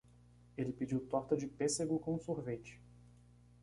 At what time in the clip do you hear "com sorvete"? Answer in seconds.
1.99-2.81